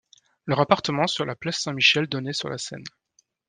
[0.47, 2.83] Leur appartement sur la place Saint-Michel donnait sur la Seine.